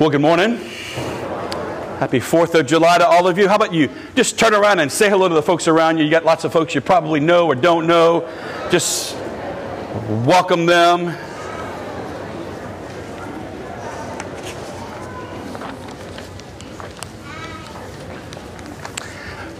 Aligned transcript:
Well, 0.00 0.08
good 0.08 0.22
morning. 0.22 0.56
Happy 1.98 2.20
4th 2.20 2.58
of 2.58 2.66
July 2.66 2.96
to 2.96 3.06
all 3.06 3.28
of 3.28 3.36
you. 3.36 3.48
How 3.48 3.56
about 3.56 3.74
you? 3.74 3.90
Just 4.16 4.38
turn 4.38 4.54
around 4.54 4.78
and 4.78 4.90
say 4.90 5.10
hello 5.10 5.28
to 5.28 5.34
the 5.34 5.42
folks 5.42 5.68
around 5.68 5.98
you. 5.98 6.04
You 6.04 6.10
got 6.10 6.24
lots 6.24 6.44
of 6.44 6.54
folks 6.54 6.74
you 6.74 6.80
probably 6.80 7.20
know 7.20 7.46
or 7.46 7.54
don't 7.54 7.86
know. 7.86 8.26
Just 8.70 9.14
welcome 10.24 10.64
them. 10.64 11.14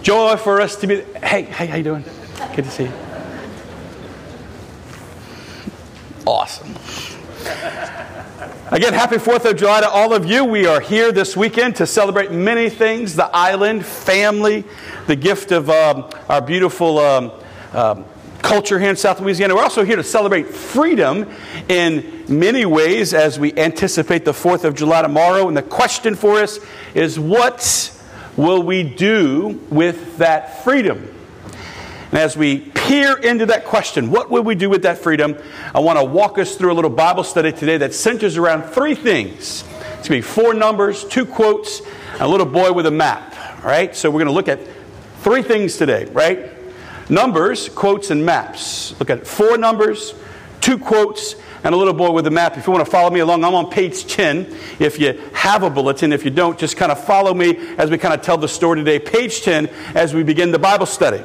Joy 0.01 0.37
for 0.37 0.59
us 0.59 0.75
to 0.77 0.87
be. 0.87 1.01
Hey, 1.23 1.43
hey, 1.43 1.67
how 1.67 1.75
you 1.75 1.83
doing? 1.83 2.03
Good 2.55 2.65
to 2.65 2.71
see 2.71 2.85
you. 2.85 2.93
Awesome. 6.25 7.10
Again, 8.73 8.93
happy 8.93 9.17
4th 9.17 9.43
of 9.43 9.57
July 9.57 9.81
to 9.81 9.89
all 9.89 10.13
of 10.13 10.25
you. 10.25 10.45
We 10.45 10.65
are 10.65 10.79
here 10.79 11.11
this 11.11 11.35
weekend 11.35 11.75
to 11.75 11.85
celebrate 11.85 12.31
many 12.31 12.69
things 12.69 13.17
the 13.17 13.25
island, 13.35 13.85
family, 13.85 14.63
the 15.07 15.15
gift 15.17 15.51
of 15.51 15.69
um, 15.69 16.09
our 16.29 16.39
beautiful 16.39 16.97
um, 16.99 17.31
um, 17.73 18.05
culture 18.41 18.79
here 18.79 18.89
in 18.89 18.95
South 18.95 19.19
Louisiana. 19.19 19.55
We're 19.55 19.63
also 19.63 19.83
here 19.83 19.97
to 19.97 20.03
celebrate 20.05 20.47
freedom 20.47 21.29
in 21.67 22.23
many 22.29 22.65
ways 22.65 23.13
as 23.13 23.37
we 23.37 23.53
anticipate 23.57 24.23
the 24.23 24.31
4th 24.31 24.63
of 24.63 24.73
July 24.73 25.01
tomorrow. 25.01 25.49
And 25.49 25.57
the 25.57 25.63
question 25.63 26.15
for 26.15 26.37
us 26.37 26.57
is 26.93 27.19
what 27.19 27.93
will 28.37 28.63
we 28.63 28.83
do 28.83 29.59
with 29.69 30.15
that 30.19 30.63
freedom? 30.63 31.13
And 32.11 32.19
as 32.19 32.35
we 32.35 32.59
peer 32.59 33.17
into 33.17 33.45
that 33.45 33.63
question, 33.63 34.11
what 34.11 34.29
will 34.29 34.43
we 34.43 34.53
do 34.53 34.69
with 34.69 34.83
that 34.83 34.97
freedom? 34.97 35.37
I 35.73 35.79
want 35.79 35.97
to 35.97 36.03
walk 36.03 36.37
us 36.37 36.57
through 36.57 36.73
a 36.73 36.75
little 36.75 36.89
Bible 36.89 37.23
study 37.23 37.53
today 37.53 37.77
that 37.77 37.93
centers 37.93 38.35
around 38.35 38.69
three 38.71 38.95
things. 38.95 39.63
It's 39.63 39.69
going 39.79 40.01
to 40.03 40.09
be 40.09 40.21
four 40.21 40.53
numbers, 40.53 41.05
two 41.05 41.25
quotes, 41.25 41.81
a 42.19 42.27
little 42.27 42.45
boy 42.45 42.73
with 42.73 42.85
a 42.85 42.91
map. 42.91 43.33
All 43.63 43.69
right? 43.69 43.95
So 43.95 44.09
we're 44.11 44.19
going 44.19 44.25
to 44.25 44.33
look 44.33 44.49
at 44.49 44.59
three 45.21 45.41
things 45.41 45.77
today, 45.77 46.03
right? 46.05 46.51
Numbers, 47.09 47.69
quotes, 47.69 48.11
and 48.11 48.25
maps. 48.25 48.99
Look 48.99 49.09
at 49.09 49.25
four 49.25 49.57
numbers, 49.57 50.13
two 50.59 50.77
quotes, 50.77 51.35
and 51.63 51.73
a 51.73 51.77
little 51.77 51.93
boy 51.93 52.11
with 52.11 52.27
a 52.27 52.31
map. 52.31 52.57
If 52.57 52.67
you 52.67 52.73
want 52.73 52.83
to 52.83 52.91
follow 52.91 53.09
me 53.09 53.21
along, 53.21 53.45
I'm 53.45 53.55
on 53.55 53.69
page 53.69 54.05
10. 54.05 54.53
If 54.79 54.99
you 54.99 55.17
have 55.33 55.63
a 55.63 55.69
bulletin, 55.69 56.11
if 56.11 56.25
you 56.25 56.31
don't, 56.31 56.59
just 56.59 56.75
kind 56.75 56.91
of 56.91 57.01
follow 57.01 57.33
me 57.33 57.55
as 57.77 57.89
we 57.89 57.97
kind 57.97 58.13
of 58.13 58.21
tell 58.21 58.37
the 58.37 58.49
story 58.49 58.79
today. 58.79 58.99
Page 58.99 59.43
10 59.43 59.67
as 59.95 60.13
we 60.13 60.23
begin 60.23 60.51
the 60.51 60.59
Bible 60.59 60.85
study. 60.85 61.23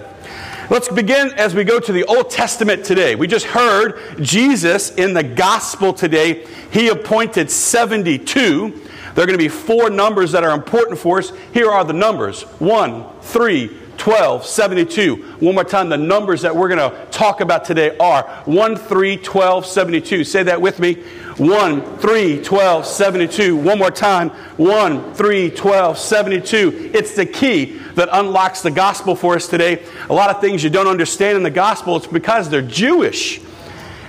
Let's 0.69 0.89
begin 0.89 1.31
as 1.35 1.55
we 1.55 1.63
go 1.63 1.79
to 1.79 1.93
the 1.93 2.03
Old 2.07 2.29
Testament 2.29 2.85
today. 2.85 3.15
We 3.15 3.29
just 3.29 3.47
heard 3.47 4.01
Jesus 4.21 4.91
in 4.91 5.15
the 5.15 5.23
gospel 5.23 5.93
today. 5.93 6.45
He 6.73 6.89
appointed 6.89 7.53
72. 7.53 8.71
There 9.15 9.23
are 9.23 9.27
going 9.27 9.29
to 9.29 9.39
be 9.39 9.49
four 9.49 9.91
numbers 9.91 10.33
that 10.33 10.43
are 10.43 10.51
important 10.51 10.99
for 10.99 11.21
us. 11.21 11.31
Here 11.55 11.71
are 11.71 11.85
the 11.85 11.93
numbers 11.93 12.43
1, 12.59 13.05
3, 13.21 13.79
12, 13.97 14.45
72. 14.45 15.17
One 15.39 15.55
more 15.55 15.63
time, 15.63 15.89
the 15.89 15.97
numbers 15.97 16.43
that 16.43 16.55
we're 16.55 16.69
going 16.69 16.91
to 16.91 17.07
talk 17.13 17.41
about 17.41 17.65
today 17.65 17.97
are 17.99 18.25
1, 18.47 18.77
3, 18.77 19.17
12, 19.19 19.67
72. 19.67 20.25
Say 20.25 20.43
that 20.43 20.61
with 20.61 20.81
me. 20.81 20.95
1, 21.37 21.99
3, 21.99 22.43
12, 22.43 22.87
72. 22.87 23.57
One 23.57 23.79
more 23.79 23.93
time. 23.93 24.31
1, 24.31 25.15
3, 25.15 25.51
12, 25.51 25.97
72. 25.97 26.91
It's 26.93 27.15
the 27.15 27.27
key 27.27 27.81
that 27.97 28.09
unlocks 28.13 28.63
the 28.63 28.71
gospel 28.71 29.17
for 29.17 29.35
us 29.35 29.49
today. 29.49 29.85
A 30.09 30.15
lot 30.15 30.31
of 30.31 30.41
things 30.41 30.63
you 30.63 30.71
don't 30.71 30.87
understand 30.87 31.37
in 31.37 31.43
the 31.43 31.51
gospel, 31.51 31.97
it's 31.97 32.07
because 32.07 32.49
they're 32.49 32.63
Jewish. 32.63 33.41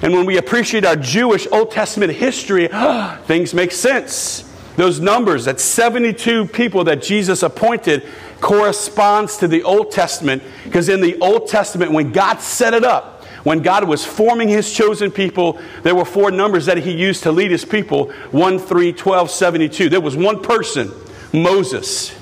And 0.02 0.13
when 0.13 0.25
we 0.25 0.38
appreciate 0.38 0.85
our 0.85 0.95
Jewish 0.95 1.47
Old 1.52 1.71
Testament 1.71 2.13
history, 2.13 2.69
things 3.23 3.53
make 3.53 3.71
sense. 3.71 4.43
Those 4.75 4.99
numbers, 4.99 5.45
that 5.45 5.59
72 5.59 6.45
people 6.47 6.83
that 6.83 7.02
Jesus 7.02 7.41
appointed, 7.41 8.03
corresponds 8.41 9.38
to 9.38 9.47
the 9.47 9.63
Old 9.63 9.91
Testament 9.91 10.43
because 10.63 10.89
in 10.89 11.02
the 11.02 11.17
Old 11.19 11.47
Testament, 11.47 11.91
when 11.91 12.11
God 12.11 12.39
set 12.39 12.75
it 12.75 12.83
up, 12.83 13.23
when 13.43 13.61
God 13.61 13.87
was 13.87 14.05
forming 14.05 14.49
his 14.49 14.71
chosen 14.71 15.09
people, 15.09 15.59
there 15.81 15.95
were 15.95 16.05
four 16.05 16.31
numbers 16.31 16.65
that 16.65 16.77
he 16.77 16.92
used 16.92 17.23
to 17.23 17.31
lead 17.31 17.49
his 17.49 17.65
people 17.65 18.11
1, 18.31 18.59
3, 18.59 18.93
12, 18.93 19.31
72. 19.31 19.89
There 19.89 20.02
was 20.02 20.15
one 20.15 20.43
person, 20.43 20.92
Moses. 21.33 22.17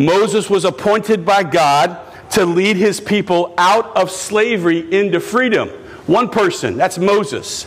Moses 0.00 0.48
was 0.48 0.64
appointed 0.64 1.26
by 1.26 1.42
God 1.42 1.98
to 2.30 2.46
lead 2.46 2.76
his 2.76 3.00
people 3.00 3.52
out 3.58 3.94
of 3.94 4.10
slavery 4.10 4.90
into 4.90 5.20
freedom. 5.20 5.68
One 6.06 6.30
person, 6.30 6.78
that's 6.78 6.96
Moses. 6.96 7.66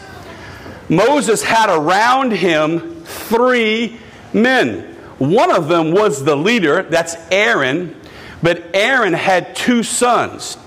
Moses 0.89 1.43
had 1.43 1.69
around 1.69 2.31
him 2.31 3.03
three 3.03 3.99
men. 4.33 4.95
One 5.19 5.55
of 5.55 5.67
them 5.67 5.91
was 5.91 6.23
the 6.25 6.35
leader, 6.35 6.81
that's 6.81 7.15
Aaron, 7.31 7.95
but 8.41 8.63
Aaron 8.73 9.13
had 9.13 9.55
two 9.55 9.83
sons. 9.83 10.57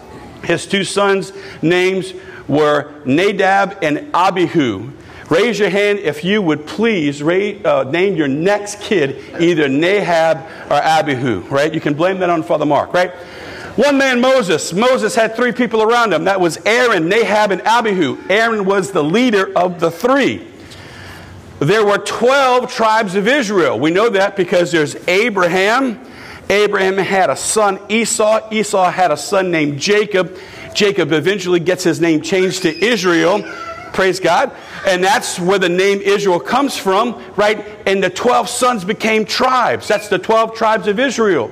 His 0.44 0.66
two 0.66 0.84
sons' 0.84 1.32
names 1.62 2.12
were 2.46 2.94
Nadab 3.04 3.78
and 3.82 4.14
Abihu. 4.14 4.92
Raise 5.28 5.58
your 5.58 5.70
hand 5.70 5.98
if 5.98 6.22
you 6.22 6.40
would 6.40 6.66
please 6.66 7.20
uh, 7.20 7.84
name 7.90 8.14
your 8.14 8.28
next 8.28 8.80
kid 8.80 9.40
either 9.40 9.68
Nadab 9.68 10.38
or 10.70 10.76
Abihu, 10.76 11.40
right? 11.48 11.72
You 11.74 11.80
can 11.80 11.94
blame 11.94 12.20
that 12.20 12.30
on 12.30 12.44
Father 12.44 12.66
Mark, 12.66 12.92
right? 12.92 13.10
One 13.74 13.98
man, 13.98 14.20
Moses. 14.20 14.72
Moses 14.72 15.14
had 15.14 15.34
three 15.34 15.52
people 15.52 15.82
around 15.82 16.12
him. 16.12 16.24
That 16.24 16.40
was 16.40 16.58
Aaron, 16.64 17.08
Nadab, 17.08 17.50
and 17.50 17.60
Abihu. 17.62 18.18
Aaron 18.30 18.64
was 18.64 18.92
the 18.92 19.02
leader 19.02 19.52
of 19.56 19.80
the 19.80 19.90
three. 19.90 20.46
There 21.58 21.84
were 21.84 21.98
12 21.98 22.72
tribes 22.72 23.16
of 23.16 23.26
Israel. 23.26 23.78
We 23.78 23.90
know 23.90 24.08
that 24.10 24.36
because 24.36 24.70
there's 24.70 24.94
Abraham. 25.08 26.00
Abraham 26.48 26.98
had 26.98 27.30
a 27.30 27.36
son, 27.36 27.80
Esau. 27.88 28.48
Esau 28.52 28.90
had 28.90 29.10
a 29.10 29.16
son 29.16 29.50
named 29.50 29.80
Jacob. 29.80 30.38
Jacob 30.74 31.12
eventually 31.12 31.60
gets 31.60 31.82
his 31.82 32.00
name 32.00 32.22
changed 32.22 32.62
to 32.62 32.84
Israel. 32.84 33.42
Praise 33.92 34.20
God. 34.20 34.52
And 34.86 35.02
that's 35.02 35.38
where 35.38 35.58
the 35.58 35.68
name 35.68 36.00
Israel 36.00 36.40
comes 36.40 36.76
from, 36.76 37.22
right? 37.36 37.64
And 37.86 38.02
the 38.02 38.10
12 38.10 38.48
sons 38.48 38.84
became 38.84 39.24
tribes. 39.24 39.88
That's 39.88 40.08
the 40.08 40.18
12 40.18 40.54
tribes 40.54 40.88
of 40.88 40.98
Israel. 40.98 41.48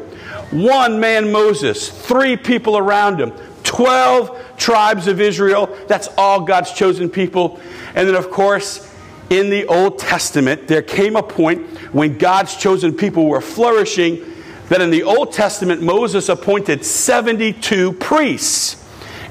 One 0.50 1.00
man, 1.00 1.32
Moses, 1.32 1.88
three 1.88 2.36
people 2.36 2.76
around 2.76 3.20
him, 3.20 3.32
12 3.64 4.56
tribes 4.56 5.06
of 5.06 5.20
Israel. 5.20 5.74
That's 5.88 6.08
all 6.18 6.42
God's 6.42 6.72
chosen 6.72 7.08
people. 7.08 7.60
And 7.94 8.06
then, 8.08 8.14
of 8.14 8.30
course, 8.30 8.90
in 9.30 9.50
the 9.50 9.66
Old 9.66 9.98
Testament, 9.98 10.68
there 10.68 10.82
came 10.82 11.16
a 11.16 11.22
point 11.22 11.66
when 11.92 12.18
God's 12.18 12.56
chosen 12.56 12.94
people 12.94 13.26
were 13.26 13.40
flourishing 13.40 14.32
that 14.68 14.80
in 14.80 14.90
the 14.90 15.02
Old 15.02 15.32
Testament, 15.32 15.82
Moses 15.82 16.28
appointed 16.28 16.84
72 16.84 17.92
priests. 17.94 18.82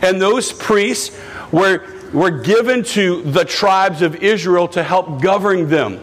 And 0.01 0.21
those 0.21 0.51
priests 0.51 1.17
were, 1.51 1.85
were 2.13 2.31
given 2.31 2.83
to 2.83 3.21
the 3.23 3.43
tribes 3.43 4.01
of 4.01 4.23
Israel 4.23 4.67
to 4.69 4.83
help 4.83 5.21
govern 5.21 5.67
them. 5.69 5.97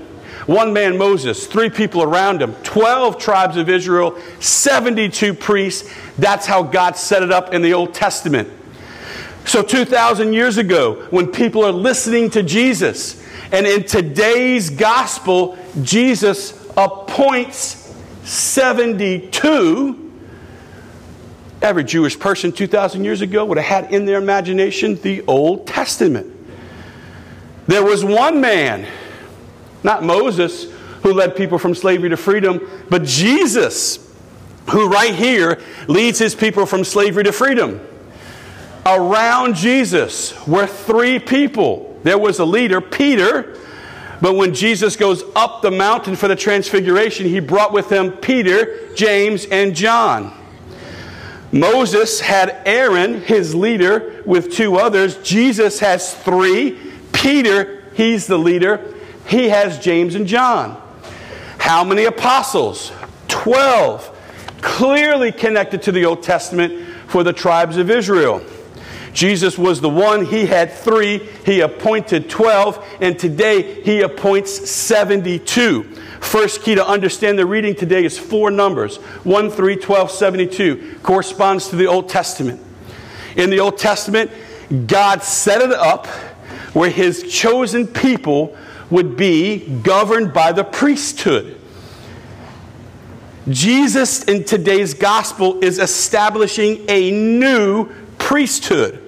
One 0.47 0.73
man, 0.73 0.99
Moses, 0.99 1.47
three 1.47 1.71
people 1.71 2.03
around 2.03 2.43
him, 2.43 2.55
12 2.65 3.19
tribes 3.19 3.57
of 3.57 3.69
Israel, 3.69 4.19
72 4.41 5.35
priests. 5.35 5.89
That's 6.19 6.47
how 6.47 6.63
God 6.65 6.97
set 6.97 7.23
it 7.23 7.31
up 7.31 7.55
in 7.55 7.63
the 7.63 7.73
Old 7.75 7.95
Testament. 7.95 8.49
So, 9.45 9.63
2,000 9.63 10.33
years 10.33 10.59
ago, 10.59 11.07
when 11.11 11.29
people 11.29 11.65
are 11.65 11.73
listening 11.73 12.31
to 12.31 12.43
Jesus, 12.43 13.25
and 13.53 13.67
in 13.67 13.85
today's 13.85 14.71
gospel, 14.71 15.59
Jesus 15.83 16.69
appoints 16.77 17.95
72. 18.25 20.00
Every 21.63 21.85
Jewish 21.85 22.19
person 22.19 22.53
2,000 22.53 23.05
years 23.05 23.21
ago 23.21 23.45
would 23.45 23.59
have 23.59 23.85
had 23.85 23.93
in 23.93 24.07
their 24.07 24.19
imagination 24.19 24.97
the 25.03 25.23
Old 25.27 25.67
Testament. 25.67 26.37
There 27.67 27.85
was 27.85 28.05
one 28.05 28.41
man, 28.41 28.87
not 29.83 30.03
Moses, 30.03 30.71
who 31.03 31.13
led 31.13 31.37
people 31.37 31.59
from 31.59 31.75
slavery 31.75 32.09
to 32.11 32.17
freedom, 32.17 32.69
but 32.89 33.05
Jesus, 33.05 34.13
who 34.71 34.89
right 34.89 35.15
here 35.15 35.61
leads 35.87 36.19
his 36.19 36.35
people 36.35 36.67
from 36.67 36.85
slavery 36.85 37.25
to 37.25 37.33
freedom. 37.33 37.81
Around 38.87 39.57
Jesus 39.57 40.47
were 40.47 40.67
three 40.67 41.19
people 41.19 41.91
there 42.03 42.19
was 42.19 42.39
a 42.39 42.45
leader, 42.45 42.81
Peter, 42.81 43.57
but 44.21 44.35
when 44.35 44.55
Jesus 44.55 44.97
goes 44.97 45.23
up 45.35 45.63
the 45.63 45.71
mountain 45.71 46.17
for 46.17 46.29
the 46.29 46.37
transfiguration, 46.37 47.27
he 47.27 47.41
brought 47.41 47.73
with 47.73 47.91
him 47.91 48.13
Peter, 48.13 48.95
James, 48.95 49.45
and 49.47 49.75
John. 49.75 50.35
Moses 51.53 52.21
had 52.21 52.63
Aaron, 52.65 53.23
his 53.23 53.55
leader, 53.55 54.23
with 54.25 54.53
two 54.53 54.77
others. 54.77 55.17
Jesus 55.19 55.81
has 55.81 56.15
three. 56.15 56.79
Peter, 57.13 57.83
he's 57.95 58.27
the 58.27 58.39
leader. 58.39 58.95
He 59.27 59.49
has 59.49 59.79
James 59.79 60.15
and 60.15 60.27
John. 60.27 60.81
How 61.59 61.85
many 61.85 62.05
apostles? 62.05 62.93
Twelve. 63.29 64.17
Clearly 64.61 65.33
connected 65.33 65.83
to 65.83 65.93
the 65.93 66.05
Old 66.05 66.23
Testament 66.23 66.87
for 67.09 67.23
the 67.25 67.33
tribes 67.33 67.77
of 67.77 67.91
Israel. 67.91 68.43
Jesus 69.13 69.59
was 69.59 69.81
the 69.81 69.89
one, 69.89 70.25
he 70.25 70.47
had 70.47 70.73
three, 70.73 71.19
he 71.45 71.61
appointed 71.61 72.31
12, 72.31 72.99
and 73.01 73.19
today 73.19 73.83
he 73.83 74.03
appoints 74.03 74.71
72. 74.71 75.97
First 76.21 76.63
key 76.63 76.75
to 76.75 76.87
understand 76.87 77.39
the 77.39 77.47
reading 77.47 77.75
today 77.75 78.05
is 78.05 78.19
four 78.19 78.51
numbers 78.51 78.97
1, 78.97 79.51
3, 79.51 79.77
12, 79.77 80.11
72, 80.11 80.99
corresponds 81.03 81.69
to 81.69 81.77
the 81.77 81.87
Old 81.87 82.09
Testament. 82.09 82.61
In 83.37 83.51
the 83.51 83.61
Old 83.61 83.79
Testament, 83.79 84.31
God 84.87 85.23
set 85.23 85.61
it 85.61 85.73
up 85.73 86.07
where 86.73 86.91
his 86.91 87.33
chosen 87.33 87.87
people 87.87 88.57
would 88.91 89.17
be 89.17 89.81
governed 89.83 90.33
by 90.33 90.53
the 90.53 90.65
priesthood. 90.65 91.61
Jesus 93.49 94.23
in 94.25 94.45
today's 94.45 94.95
gospel 94.95 95.63
is 95.65 95.79
establishing 95.79 96.85
a 96.89 97.11
new 97.11 97.89
priesthood. 98.19 99.03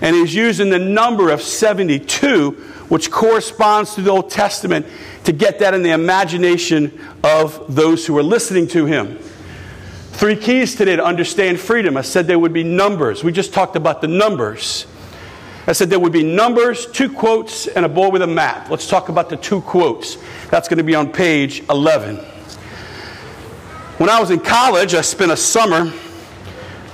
And 0.00 0.14
he's 0.14 0.34
using 0.34 0.70
the 0.70 0.78
number 0.78 1.30
of 1.30 1.40
72, 1.40 2.71
which 2.92 3.10
corresponds 3.10 3.94
to 3.94 4.02
the 4.02 4.10
Old 4.10 4.28
Testament, 4.28 4.84
to 5.24 5.32
get 5.32 5.60
that 5.60 5.72
in 5.72 5.82
the 5.82 5.92
imagination 5.92 7.00
of 7.24 7.74
those 7.74 8.06
who 8.06 8.18
are 8.18 8.22
listening 8.22 8.66
to 8.68 8.84
him. 8.84 9.16
Three 10.10 10.36
keys 10.36 10.74
today 10.74 10.96
to 10.96 11.02
understand 11.02 11.58
freedom. 11.58 11.96
I 11.96 12.02
said 12.02 12.26
there 12.26 12.38
would 12.38 12.52
be 12.52 12.62
numbers. 12.62 13.24
We 13.24 13.32
just 13.32 13.54
talked 13.54 13.76
about 13.76 14.02
the 14.02 14.08
numbers. 14.08 14.86
I 15.66 15.72
said 15.72 15.88
there 15.88 16.00
would 16.00 16.12
be 16.12 16.22
numbers, 16.22 16.84
two 16.86 17.10
quotes, 17.10 17.66
and 17.66 17.86
a 17.86 17.88
boy 17.88 18.10
with 18.10 18.20
a 18.20 18.26
map. 18.26 18.68
Let's 18.68 18.86
talk 18.86 19.08
about 19.08 19.30
the 19.30 19.38
two 19.38 19.62
quotes. 19.62 20.18
That's 20.50 20.68
going 20.68 20.76
to 20.76 20.84
be 20.84 20.94
on 20.94 21.10
page 21.10 21.62
11. 21.70 22.16
When 23.96 24.10
I 24.10 24.20
was 24.20 24.30
in 24.30 24.40
college, 24.40 24.92
I 24.92 25.00
spent 25.00 25.32
a 25.32 25.36
summer. 25.38 25.90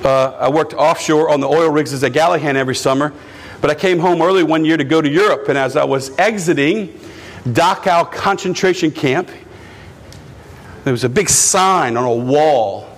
Uh, 0.05 0.29
I 0.39 0.49
worked 0.49 0.75
offshore 0.75 1.29
on 1.29 1.41
the 1.41 1.49
oil 1.49 1.71
rigs 1.71 1.93
as 1.93 2.05
a 2.05 2.11
galley 2.11 2.39
hand 2.39 2.57
every 2.57 2.77
summer, 2.77 3.13
but 3.61 3.71
I 3.71 3.75
came 3.75 3.99
home 3.99 4.23
early 4.23 4.43
one 4.43 4.65
year 4.65 4.77
to 4.77 4.85
go 4.85 5.01
to 5.01 5.11
Europe. 5.11 5.49
And 5.49 5.59
as 5.59 5.77
I 5.77 5.85
was 5.85 6.17
exiting 6.19 6.89
Dachau 7.45 8.11
concentration 8.11 8.91
camp, 8.91 9.31
there 10.85 10.93
was 10.93 11.05
a 11.05 11.09
big 11.09 11.29
sign 11.29 11.97
on 11.97 12.05
a 12.05 12.15
wall. 12.15 12.89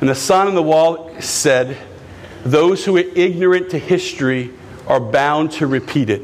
And 0.00 0.08
the 0.08 0.14
sign 0.14 0.46
on 0.46 0.54
the 0.54 0.62
wall 0.62 1.10
said, 1.20 1.76
Those 2.44 2.84
who 2.84 2.96
are 2.96 3.00
ignorant 3.00 3.70
to 3.70 3.78
history 3.78 4.50
are 4.86 5.00
bound 5.00 5.52
to 5.52 5.66
repeat 5.66 6.10
it. 6.10 6.22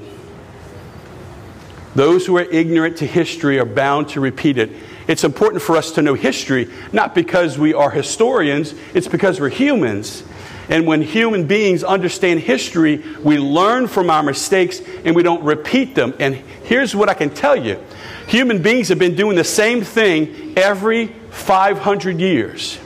Those 1.95 2.27
who 2.27 2.37
are 2.37 2.43
ignorant 2.43 2.99
to 2.99 3.06
history 3.06 3.59
are 3.59 3.65
bound 3.65 4.11
to 4.11 4.21
repeat 4.21 4.59
it. 4.59 4.71
It's 5.09 5.25
important 5.25 5.62
for 5.62 5.77
us 5.77 5.93
to 5.93 6.03
know 6.03 6.15
history, 6.15 6.71
not 6.93 7.15
because 7.15 7.59
we 7.59 7.73
are 7.73 7.91
historians, 7.91 8.75
it's 8.95 9.09
because 9.09 9.41
we're 9.41 9.49
humans. 9.49 10.23
And 10.69 10.87
when 10.87 11.00
human 11.00 11.47
beings 11.47 11.82
understand 11.82 12.41
history, 12.41 13.03
we 13.23 13.38
learn 13.38 13.87
from 13.87 14.11
our 14.11 14.23
mistakes 14.23 14.81
and 15.05 15.17
we 15.17 15.23
don't 15.23 15.43
repeat 15.43 15.94
them. 15.94 16.15
And 16.19 16.35
here's 16.35 16.94
what 16.94 17.09
I 17.09 17.15
can 17.15 17.31
tell 17.31 17.56
you 17.56 17.82
human 18.26 18.61
beings 18.61 18.88
have 18.88 18.99
been 18.99 19.15
doing 19.15 19.37
the 19.37 19.44
same 19.44 19.82
thing 19.82 20.53
every 20.56 21.06
500 21.31 22.20
years. 22.20 22.79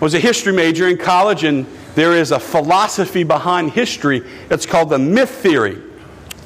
I 0.00 0.04
was 0.04 0.14
a 0.14 0.18
history 0.18 0.52
major 0.52 0.88
in 0.88 0.96
college, 0.96 1.44
and 1.44 1.66
there 1.94 2.16
is 2.16 2.32
a 2.32 2.40
philosophy 2.40 3.22
behind 3.22 3.72
history 3.72 4.20
that's 4.48 4.66
called 4.66 4.90
the 4.90 4.98
myth 4.98 5.30
theory. 5.30 5.76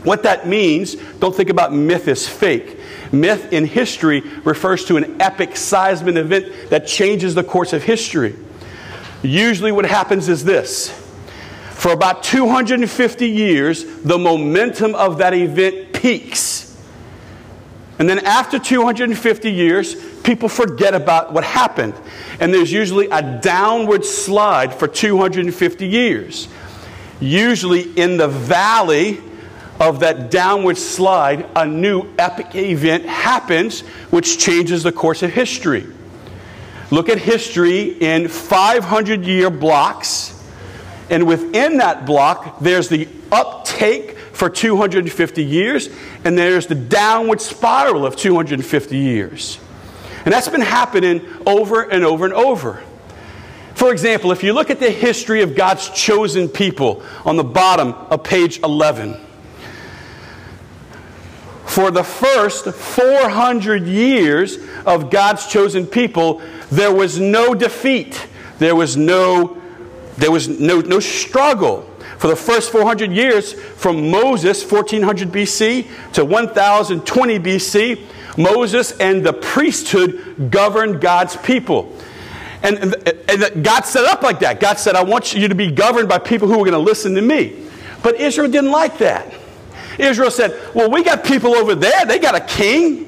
What 0.02 0.24
that 0.24 0.46
means, 0.46 0.94
don't 1.20 1.34
think 1.34 1.48
about 1.48 1.72
myth 1.72 2.06
as 2.08 2.28
fake. 2.28 2.78
Myth 3.12 3.52
in 3.52 3.64
history 3.64 4.20
refers 4.44 4.84
to 4.86 4.96
an 4.96 5.20
epic 5.20 5.56
seismic 5.56 6.16
event 6.16 6.70
that 6.70 6.86
changes 6.86 7.34
the 7.34 7.44
course 7.44 7.72
of 7.72 7.82
history. 7.82 8.34
Usually, 9.22 9.72
what 9.72 9.86
happens 9.86 10.28
is 10.28 10.44
this 10.44 10.90
for 11.70 11.92
about 11.92 12.22
250 12.22 13.28
years, 13.28 13.84
the 14.02 14.18
momentum 14.18 14.94
of 14.94 15.18
that 15.18 15.34
event 15.34 15.92
peaks. 15.92 16.82
And 17.98 18.08
then, 18.08 18.18
after 18.20 18.58
250 18.58 19.50
years, 19.50 19.94
people 20.20 20.48
forget 20.48 20.94
about 20.94 21.32
what 21.32 21.44
happened. 21.44 21.94
And 22.40 22.52
there's 22.52 22.72
usually 22.72 23.08
a 23.08 23.40
downward 23.40 24.04
slide 24.04 24.74
for 24.74 24.88
250 24.88 25.86
years. 25.86 26.48
Usually, 27.20 27.82
in 27.98 28.16
the 28.16 28.28
valley 28.28 29.20
of 29.80 30.00
that 30.00 30.30
downward 30.30 30.78
slide, 30.78 31.46
a 31.54 31.66
new 31.66 32.12
epic 32.18 32.54
event 32.54 33.04
happens 33.04 33.80
which 34.10 34.38
changes 34.38 34.82
the 34.82 34.92
course 34.92 35.22
of 35.22 35.30
history. 35.30 35.86
Look 36.90 37.08
at 37.08 37.18
history 37.18 37.88
in 37.88 38.28
500 38.28 39.24
year 39.24 39.50
blocks, 39.50 40.32
and 41.10 41.26
within 41.26 41.78
that 41.78 42.06
block, 42.06 42.60
there's 42.60 42.88
the 42.88 43.08
uptake 43.32 44.16
for 44.32 44.48
250 44.50 45.44
years, 45.44 45.88
and 46.24 46.36
there's 46.36 46.66
the 46.66 46.74
downward 46.74 47.40
spiral 47.40 48.06
of 48.06 48.16
250 48.16 48.96
years. 48.96 49.58
And 50.24 50.32
that's 50.32 50.48
been 50.48 50.60
happening 50.60 51.24
over 51.46 51.82
and 51.82 52.04
over 52.04 52.24
and 52.24 52.34
over. 52.34 52.82
For 53.74 53.92
example, 53.92 54.32
if 54.32 54.42
you 54.42 54.52
look 54.52 54.70
at 54.70 54.80
the 54.80 54.90
history 54.90 55.42
of 55.42 55.54
God's 55.54 55.90
chosen 55.90 56.48
people 56.48 57.02
on 57.24 57.36
the 57.36 57.44
bottom 57.44 57.92
of 57.92 58.24
page 58.24 58.58
11, 58.60 59.20
for 61.66 61.90
the 61.90 62.02
first 62.02 62.64
400 62.64 63.86
years 63.86 64.58
of 64.86 65.10
God's 65.10 65.46
chosen 65.46 65.86
people, 65.86 66.40
there 66.70 66.92
was 66.92 67.18
no 67.18 67.54
defeat. 67.54 68.26
There 68.58 68.74
was 68.74 68.96
no, 68.96 69.60
there 70.16 70.30
was 70.30 70.48
no, 70.48 70.80
no 70.80 71.00
struggle. 71.00 71.82
For 72.18 72.28
the 72.28 72.36
first 72.36 72.72
400 72.72 73.12
years, 73.12 73.52
from 73.52 74.10
Moses, 74.10 74.70
1400 74.70 75.28
BC, 75.30 76.12
to 76.14 76.24
1020 76.24 77.38
BC, 77.38 78.02
Moses 78.38 78.92
and 78.98 79.24
the 79.24 79.32
priesthood 79.32 80.50
governed 80.50 81.00
God's 81.00 81.36
people. 81.36 81.94
And, 82.62 82.94
and 83.28 83.64
God 83.64 83.84
set 83.84 84.04
up 84.04 84.22
like 84.22 84.40
that. 84.40 84.60
God 84.60 84.78
said, 84.78 84.96
I 84.96 85.02
want 85.02 85.34
you 85.34 85.48
to 85.48 85.54
be 85.54 85.70
governed 85.70 86.08
by 86.08 86.18
people 86.18 86.48
who 86.48 86.54
are 86.54 86.58
going 86.58 86.72
to 86.72 86.78
listen 86.78 87.14
to 87.14 87.22
me. 87.22 87.64
But 88.02 88.20
Israel 88.20 88.50
didn't 88.50 88.70
like 88.70 88.98
that. 88.98 89.32
Israel 89.98 90.30
said, 90.30 90.74
Well, 90.74 90.90
we 90.90 91.02
got 91.02 91.24
people 91.24 91.54
over 91.54 91.74
there, 91.74 92.04
they 92.06 92.18
got 92.18 92.34
a 92.34 92.40
king. 92.40 93.05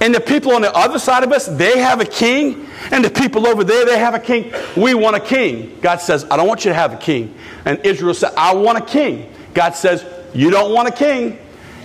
And 0.00 0.14
the 0.14 0.20
people 0.20 0.52
on 0.52 0.62
the 0.62 0.74
other 0.74 0.98
side 0.98 1.24
of 1.24 1.32
us, 1.32 1.46
they 1.46 1.78
have 1.78 2.00
a 2.00 2.04
king. 2.04 2.66
And 2.90 3.04
the 3.04 3.10
people 3.10 3.46
over 3.46 3.64
there, 3.64 3.86
they 3.86 3.98
have 3.98 4.14
a 4.14 4.18
king. 4.18 4.52
We 4.76 4.94
want 4.94 5.16
a 5.16 5.20
king. 5.20 5.78
God 5.80 6.00
says, 6.00 6.24
I 6.30 6.36
don't 6.36 6.46
want 6.46 6.64
you 6.64 6.70
to 6.70 6.74
have 6.74 6.92
a 6.92 6.98
king. 6.98 7.34
And 7.64 7.84
Israel 7.84 8.14
said, 8.14 8.32
I 8.36 8.54
want 8.54 8.78
a 8.78 8.84
king. 8.84 9.32
God 9.54 9.74
says, 9.74 10.04
You 10.34 10.50
don't 10.50 10.72
want 10.74 10.88
a 10.88 10.92
king. 10.92 11.38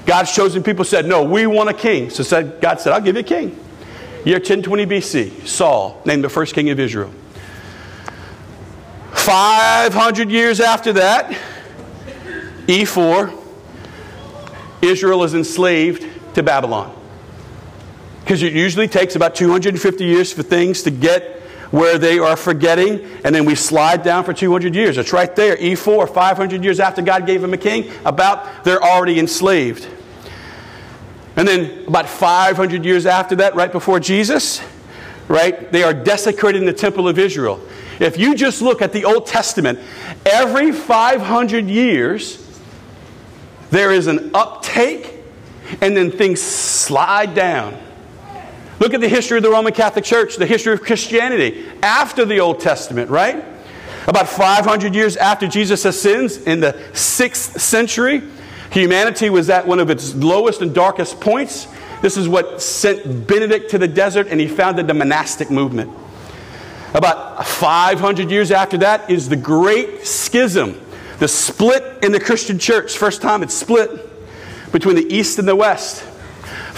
God's 0.06 0.34
chosen 0.34 0.62
people 0.62 0.84
said, 0.84 1.06
No, 1.06 1.24
we 1.24 1.48
want 1.48 1.70
a 1.70 1.74
king. 1.74 2.10
So 2.10 2.24
said, 2.24 2.60
God 2.60 2.82
said, 2.82 2.92
I'll 2.92 3.02
give 3.02 3.16
you 3.16 3.22
a 3.22 3.24
king. 3.24 3.58
Year 4.26 4.38
1020 4.38 4.86
BC, 4.86 5.48
Saul, 5.48 6.02
named 6.06 6.24
the 6.24 6.30
first 6.30 6.54
king 6.54 6.70
of 6.70 6.80
Israel. 6.80 7.12
500 9.14 10.30
years 10.30 10.60
after 10.60 10.94
that, 10.94 11.32
E4, 12.68 13.38
Israel 14.82 15.24
is 15.24 15.34
enslaved 15.34 16.36
to 16.36 16.44
Babylon. 16.44 17.01
Because 18.32 18.44
it 18.44 18.54
usually 18.54 18.88
takes 18.88 19.18
about 19.18 19.36
250 19.36 20.06
years 20.06 20.32
for 20.32 20.42
things 20.42 20.84
to 20.84 20.90
get 20.90 21.42
where 21.70 21.98
they 21.98 22.18
are 22.18 22.38
forgetting, 22.38 23.06
and 23.26 23.36
then 23.36 23.44
we 23.44 23.56
slide 23.56 24.04
down 24.04 24.24
for 24.24 24.32
200 24.32 24.74
years. 24.74 24.98
It's 24.98 25.12
right 25.12 25.36
there, 25.36 25.58
E4, 25.58 26.14
500 26.14 26.64
years 26.64 26.80
after 26.80 27.02
God 27.02 27.26
gave 27.26 27.42
them 27.42 27.54
a 27.54 27.58
king, 27.58 27.92
about 28.06 28.64
they're 28.64 28.82
already 28.82 29.20
enslaved. 29.20 29.86
And 31.36 31.46
then 31.46 31.86
about 31.90 32.08
500 32.08 32.86
years 32.86 33.06
after 33.06 33.36
that, 33.36 33.54
right 33.54 33.70
before 33.70 34.00
Jesus, 34.00 34.62
right, 35.28 35.70
they 35.70 35.84
are 35.84 35.94
desecrating 35.94 36.66
the 36.66 36.72
temple 36.72 37.10
of 37.10 37.20
Israel. 37.20 37.62
If 38.00 38.18
you 38.18 38.34
just 38.34 38.62
look 38.62 38.82
at 38.82 38.94
the 38.94 39.04
Old 39.04 39.26
Testament, 39.28 39.78
every 40.26 40.72
500 40.72 41.68
years, 41.68 42.62
there 43.72 43.92
is 43.92 44.08
an 44.08 44.32
uptake, 44.34 45.16
and 45.82 45.98
then 45.98 46.10
things 46.10 46.42
slide 46.42 47.36
down. 47.36 47.78
Look 48.82 48.96
at 48.96 49.00
the 49.00 49.08
history 49.08 49.38
of 49.38 49.44
the 49.44 49.52
Roman 49.52 49.74
Catholic 49.74 50.04
Church, 50.04 50.38
the 50.38 50.48
history 50.48 50.74
of 50.74 50.82
Christianity 50.82 51.70
after 51.84 52.26
the 52.26 52.40
Old 52.40 52.60
Testament, 52.60 53.12
right? 53.12 53.46
About 54.08 54.28
500 54.28 54.96
years 54.96 55.18
after 55.18 55.48
Jesus 55.48 55.86
ascends 55.86 56.38
in 56.38 56.62
the 56.62 56.74
6th 56.94 57.60
century, 57.60 58.24
humanity 58.72 59.30
was 59.30 59.52
at 59.52 59.68
one 59.68 59.80
of 59.80 59.92
its 59.92 60.16
lowest 60.16 60.64
and 60.64 60.74
darkest 60.74 61.22
points. 61.22 61.68
This 62.02 62.18
is 62.18 62.28
what 62.28 62.60
sent 62.60 63.28
Benedict 63.28 63.70
to 63.70 63.78
the 63.78 63.88
desert, 63.88 64.30
and 64.30 64.42
he 64.42 64.48
founded 64.48 64.88
the 64.88 64.96
monastic 64.96 65.52
movement. 65.52 65.92
About 66.96 67.46
500 67.46 68.32
years 68.32 68.50
after 68.50 68.80
that 68.80 69.12
is 69.12 69.30
the 69.30 69.36
Great 69.36 70.08
Schism 70.08 70.82
the 71.20 71.28
split 71.28 72.04
in 72.04 72.12
the 72.12 72.20
Christian 72.20 72.58
church, 72.58 72.98
first 72.98 73.22
time 73.22 73.44
it's 73.44 73.54
split 73.54 74.72
between 74.72 74.96
the 74.96 75.06
East 75.14 75.38
and 75.38 75.48
the 75.48 75.56
West. 75.56 76.04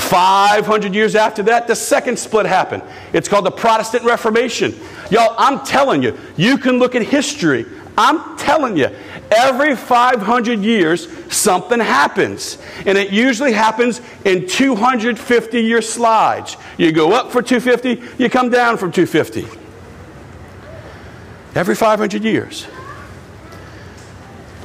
500 0.04 0.94
years 0.94 1.16
after 1.16 1.44
that, 1.44 1.68
the 1.68 1.76
second 1.76 2.20
split 2.20 2.46
happened. 2.46 2.84
It's 3.14 3.28
called 3.28 3.46
the 3.46 3.52
Protestant 3.52 4.04
Reformation. 4.04 4.76
Y'all, 5.10 5.36
I'm 5.38 5.66
telling 5.66 6.04
you, 6.04 6.18
you 6.38 6.58
can 6.58 6.78
look 6.78 6.96
at 6.96 7.04
history. 7.04 7.66
I'm 7.98 8.38
telling 8.38 8.76
you, 8.76 8.90
every 9.32 9.76
500 9.76 10.60
years, 10.60 11.08
something 11.34 11.80
happens. 11.80 12.58
And 12.86 12.98
it 12.98 13.12
usually 13.12 13.54
happens 13.54 14.02
in 14.26 14.48
250 14.48 15.62
year 15.62 15.82
slides. 15.82 16.58
You 16.78 16.92
go 16.92 17.14
up 17.14 17.32
for 17.32 17.42
250, 17.42 18.22
you 18.22 18.30
come 18.30 18.50
down 18.50 18.78
from 18.78 18.92
250. 18.92 19.48
Every 21.56 21.76
500 21.76 22.24
years. 22.24 22.68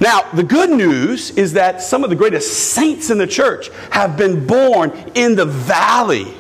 Now, 0.08 0.22
the 0.32 0.42
good 0.42 0.70
news 0.70 1.32
is 1.32 1.52
that 1.52 1.82
some 1.82 2.02
of 2.02 2.08
the 2.08 2.16
greatest 2.16 2.70
saints 2.72 3.10
in 3.10 3.18
the 3.18 3.26
church 3.26 3.68
have 3.90 4.16
been 4.16 4.46
born 4.46 4.90
in 5.14 5.34
the 5.34 5.44
valley. 5.44 6.32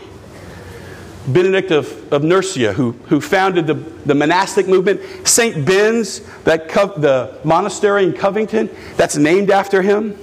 Benedict 1.26 1.70
of, 1.70 2.10
of 2.10 2.22
Nursia, 2.22 2.72
who, 2.72 2.92
who 2.92 3.20
founded 3.20 3.66
the, 3.66 3.74
the 3.74 4.14
monastic 4.14 4.68
movement, 4.68 5.02
St. 5.28 5.66
Ben's, 5.66 6.20
that 6.44 6.70
co- 6.70 6.98
the 6.98 7.38
monastery 7.44 8.04
in 8.04 8.14
Covington, 8.14 8.70
that's 8.96 9.18
named 9.18 9.50
after 9.50 9.82
him. 9.82 10.16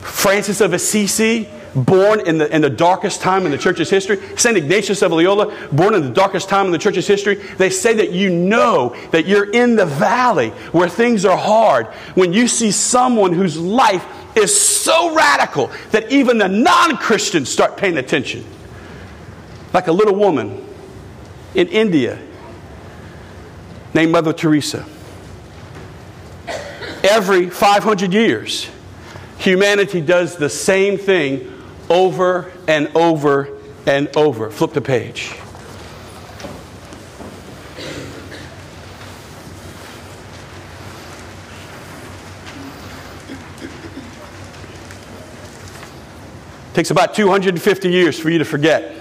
Francis 0.00 0.60
of 0.60 0.72
Assisi, 0.72 1.48
born 1.74 2.26
in 2.26 2.38
the, 2.38 2.54
in 2.54 2.62
the 2.62 2.70
darkest 2.70 3.20
time 3.20 3.46
in 3.46 3.52
the 3.52 3.58
church's 3.58 3.90
history. 3.90 4.20
St. 4.36 4.56
Ignatius 4.56 5.02
of 5.02 5.12
Loyola, 5.12 5.52
born 5.72 5.94
in 5.94 6.02
the 6.02 6.10
darkest 6.10 6.48
time 6.48 6.66
in 6.66 6.72
the 6.72 6.78
church's 6.78 7.06
history. 7.06 7.34
They 7.34 7.70
say 7.70 7.94
that 7.94 8.12
you 8.12 8.30
know 8.30 8.94
that 9.10 9.26
you're 9.26 9.50
in 9.50 9.76
the 9.76 9.86
valley 9.86 10.50
where 10.72 10.88
things 10.88 11.24
are 11.24 11.36
hard 11.36 11.86
when 12.14 12.32
you 12.32 12.48
see 12.48 12.70
someone 12.70 13.32
whose 13.32 13.58
life 13.58 14.06
is 14.36 14.54
so 14.54 15.14
radical 15.14 15.70
that 15.90 16.10
even 16.10 16.38
the 16.38 16.48
non 16.48 16.96
Christians 16.96 17.48
start 17.48 17.76
paying 17.76 17.98
attention. 17.98 18.44
Like 19.72 19.88
a 19.88 19.92
little 19.92 20.14
woman 20.14 20.64
in 21.54 21.68
India 21.68 22.18
named 23.92 24.12
Mother 24.12 24.32
Teresa. 24.32 24.84
Every 27.02 27.50
500 27.50 28.12
years, 28.12 28.68
humanity 29.38 30.00
does 30.00 30.36
the 30.36 30.48
same 30.48 30.96
thing 30.96 31.53
over 31.94 32.52
and 32.68 32.90
over 32.96 33.56
and 33.86 34.14
over. 34.16 34.50
Flip 34.50 34.72
the 34.72 34.80
page. 34.80 35.32
takes 46.74 46.90
about 46.90 47.14
250 47.14 47.88
years 47.88 48.18
for 48.18 48.30
you 48.30 48.38
to 48.38 48.44
forget. 48.44 48.96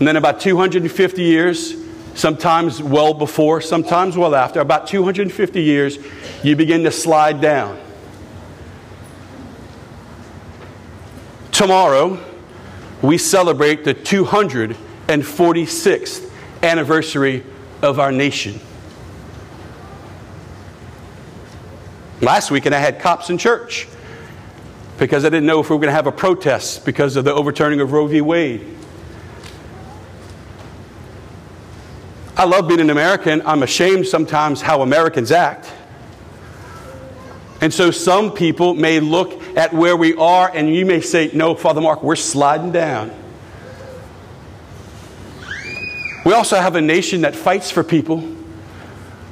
And 0.00 0.08
then 0.08 0.16
about 0.16 0.40
250 0.40 1.22
years, 1.22 1.76
sometimes 2.14 2.82
well 2.82 3.14
before, 3.14 3.60
sometimes 3.60 4.16
well 4.16 4.34
after, 4.34 4.58
about 4.58 4.88
250 4.88 5.62
years, 5.62 5.98
you 6.42 6.56
begin 6.56 6.82
to 6.82 6.90
slide 6.90 7.40
down. 7.40 7.78
Tomorrow, 11.60 12.18
we 13.02 13.18
celebrate 13.18 13.84
the 13.84 13.94
246th 13.94 16.32
anniversary 16.62 17.44
of 17.82 18.00
our 18.00 18.10
nation. 18.10 18.58
Last 22.22 22.50
weekend, 22.50 22.74
I 22.74 22.78
had 22.78 22.98
cops 22.98 23.28
in 23.28 23.36
church 23.36 23.86
because 24.98 25.26
I 25.26 25.28
didn't 25.28 25.44
know 25.44 25.60
if 25.60 25.68
we 25.68 25.76
were 25.76 25.80
going 25.80 25.90
to 25.90 25.94
have 25.94 26.06
a 26.06 26.12
protest 26.12 26.86
because 26.86 27.16
of 27.16 27.26
the 27.26 27.34
overturning 27.34 27.82
of 27.82 27.92
Roe 27.92 28.06
v. 28.06 28.22
Wade. 28.22 28.66
I 32.38 32.44
love 32.44 32.68
being 32.68 32.80
an 32.80 32.88
American. 32.88 33.42
I'm 33.44 33.62
ashamed 33.62 34.06
sometimes 34.06 34.62
how 34.62 34.80
Americans 34.80 35.30
act. 35.30 35.70
And 37.60 37.72
so 37.72 37.90
some 37.90 38.32
people 38.32 38.74
may 38.74 39.00
look 39.00 39.40
at 39.56 39.72
where 39.72 39.96
we 39.96 40.14
are 40.14 40.50
and 40.52 40.74
you 40.74 40.86
may 40.86 41.00
say, 41.00 41.30
No, 41.34 41.54
Father 41.54 41.80
Mark, 41.80 42.02
we're 42.02 42.16
sliding 42.16 42.72
down. 42.72 43.10
We 46.24 46.32
also 46.32 46.56
have 46.56 46.76
a 46.76 46.80
nation 46.80 47.22
that 47.22 47.34
fights 47.34 47.70
for 47.70 47.82
people. 47.82 48.36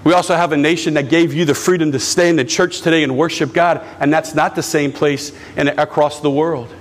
We 0.04 0.14
also 0.14 0.35
have 0.35 0.52
a 0.52 0.56
nation 0.56 0.94
that 0.94 1.11
gave 1.11 1.35
you 1.35 1.44
the 1.44 1.54
freedom 1.54 1.92
to 1.92 2.00
stay 2.00 2.30
in 2.30 2.37
the 2.37 2.44
church 2.44 2.80
today 2.80 3.02
and 3.02 3.16
worship 3.16 3.52
God, 3.52 3.85
and 4.00 4.12
that's 4.12 4.35
not 4.35 4.54
the 4.54 4.62
same 4.62 4.90
place 4.90 5.32
in, 5.56 5.68
across 5.68 6.20
the 6.20 6.30
world. 6.30 6.75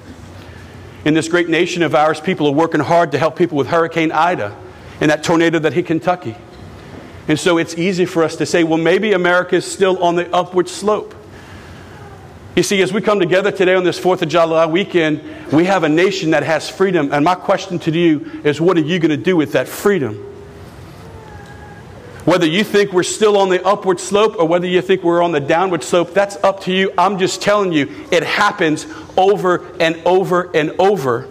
In 1.04 1.14
this 1.14 1.28
great 1.28 1.50
nation 1.50 1.84
of 1.84 1.94
ours, 1.94 2.22
people 2.22 2.48
are 2.48 2.54
working 2.54 2.80
hard 2.80 3.12
to 3.12 3.18
help 3.18 3.36
people 3.36 3.58
with 3.58 3.68
Hurricane 3.68 4.12
Ida 4.12 4.56
and 5.02 5.12
that 5.12 5.24
tornado 5.24 5.60
that 5.60 5.74
hit 5.74 5.88
Kentucky. 5.88 6.36
And 7.28 7.38
so 7.38 7.58
it's 7.58 7.78
easy 7.78 8.06
for 8.06 8.24
us 8.24 8.38
to 8.38 8.46
say, 8.46 8.64
well, 8.64 8.78
maybe 8.78 9.12
America 9.12 9.58
is 9.58 9.70
still 9.70 10.02
on 10.02 10.16
the 10.16 10.34
upward 10.34 10.70
slope. 10.70 11.14
You 12.58 12.64
see, 12.64 12.82
as 12.82 12.92
we 12.92 13.02
come 13.02 13.20
together 13.20 13.52
today 13.52 13.76
on 13.76 13.84
this 13.84 14.00
4th 14.00 14.24
of 14.24 14.30
July 14.30 14.66
weekend, 14.66 15.22
we 15.54 15.66
have 15.66 15.84
a 15.84 15.90
nation 15.90 16.32
that 16.32 16.42
has 16.42 16.68
freedom. 16.68 17.14
And 17.14 17.24
my 17.24 17.36
question 17.36 17.78
to 17.78 17.92
you 17.92 18.42
is 18.44 18.60
what 18.60 18.78
are 18.78 18.82
you 18.82 18.98
going 18.98 19.12
to 19.12 19.16
do 19.16 19.38
with 19.38 19.52
that 19.52 19.68
freedom? 19.68 20.16
Whether 22.26 22.48
you 22.48 22.64
think 22.64 22.94
we're 22.94 23.04
still 23.04 23.38
on 23.38 23.50
the 23.50 23.64
upward 23.64 24.00
slope 24.00 24.40
or 24.40 24.48
whether 24.48 24.66
you 24.66 24.82
think 24.82 25.04
we're 25.04 25.22
on 25.22 25.34
the 25.34 25.40
downward 25.40 25.84
slope, 25.84 26.16
that's 26.16 26.36
up 26.38 26.62
to 26.62 26.74
you. 26.74 26.92
I'm 26.98 27.20
just 27.20 27.44
telling 27.44 27.74
you, 27.74 28.08
it 28.12 28.24
happens 28.24 28.88
over 29.16 29.64
and 29.80 29.96
over 30.04 30.50
and 30.56 30.72
over. 30.80 31.28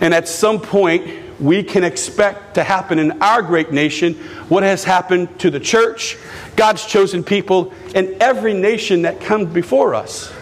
And 0.00 0.14
at 0.14 0.28
some 0.28 0.60
point, 0.60 1.25
we 1.38 1.62
can 1.62 1.84
expect 1.84 2.54
to 2.54 2.64
happen 2.64 2.98
in 2.98 3.22
our 3.22 3.42
great 3.42 3.72
nation 3.72 4.14
what 4.48 4.62
has 4.62 4.84
happened 4.84 5.38
to 5.40 5.50
the 5.50 5.60
church, 5.60 6.16
God's 6.56 6.84
chosen 6.86 7.22
people, 7.22 7.72
and 7.94 8.08
every 8.20 8.54
nation 8.54 9.02
that 9.02 9.20
comes 9.20 9.52
before 9.52 9.94
us. 9.94 10.32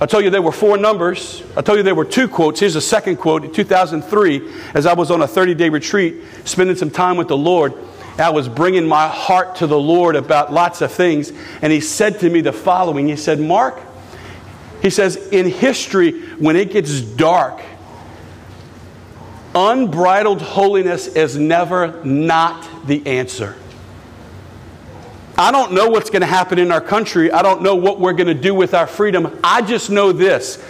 I 0.00 0.06
told 0.06 0.24
you 0.24 0.30
there 0.30 0.42
were 0.42 0.50
four 0.50 0.76
numbers. 0.76 1.44
I 1.56 1.62
told 1.62 1.78
you 1.78 1.84
there 1.84 1.94
were 1.94 2.04
two 2.04 2.26
quotes. 2.26 2.58
Here's 2.58 2.74
a 2.74 2.80
second 2.80 3.18
quote. 3.18 3.44
In 3.44 3.52
2003, 3.52 4.50
as 4.74 4.84
I 4.84 4.94
was 4.94 5.12
on 5.12 5.22
a 5.22 5.28
30 5.28 5.54
day 5.54 5.68
retreat, 5.68 6.16
spending 6.44 6.74
some 6.74 6.90
time 6.90 7.16
with 7.16 7.28
the 7.28 7.36
Lord, 7.36 7.72
I 8.18 8.30
was 8.30 8.48
bringing 8.48 8.84
my 8.84 9.06
heart 9.06 9.56
to 9.56 9.68
the 9.68 9.78
Lord 9.78 10.16
about 10.16 10.52
lots 10.52 10.80
of 10.80 10.90
things. 10.90 11.32
And 11.62 11.72
He 11.72 11.80
said 11.80 12.18
to 12.18 12.28
me 12.28 12.40
the 12.40 12.52
following 12.52 13.06
He 13.06 13.14
said, 13.14 13.38
Mark, 13.38 13.80
he 14.82 14.90
says, 14.90 15.16
in 15.28 15.48
history, 15.48 16.20
when 16.36 16.56
it 16.56 16.72
gets 16.72 17.00
dark, 17.00 17.62
unbridled 19.54 20.42
holiness 20.42 21.06
is 21.06 21.38
never 21.38 22.04
not 22.04 22.68
the 22.86 23.06
answer. 23.06 23.56
I 25.38 25.52
don't 25.52 25.72
know 25.72 25.88
what's 25.88 26.10
going 26.10 26.22
to 26.22 26.26
happen 26.26 26.58
in 26.58 26.72
our 26.72 26.80
country. 26.80 27.30
I 27.30 27.42
don't 27.42 27.62
know 27.62 27.76
what 27.76 28.00
we're 28.00 28.12
going 28.12 28.26
to 28.26 28.34
do 28.34 28.54
with 28.54 28.74
our 28.74 28.86
freedom. 28.86 29.38
I 29.42 29.62
just 29.62 29.88
know 29.88 30.12
this. 30.12 30.62